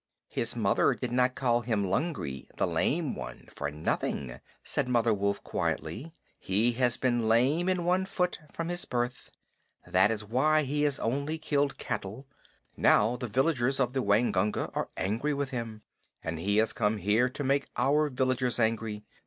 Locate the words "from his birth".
8.51-9.29